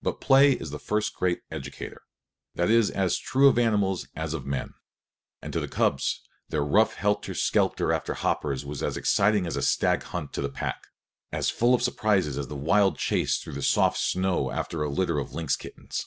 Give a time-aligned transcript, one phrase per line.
[0.00, 2.00] But play is the first great educator,
[2.54, 4.72] that is as true of animals as of men,
[5.42, 9.62] and to the cubs their rough helter skelter after hoppers was as exciting as a
[9.62, 10.84] stag hunt to the pack,
[11.32, 15.18] as full of surprises as the wild chase through the soft snow after a litter
[15.18, 16.02] of lynx kittens.